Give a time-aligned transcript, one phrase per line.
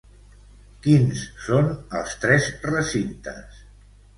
[0.85, 1.69] Quins són
[1.99, 3.63] els tres recintes?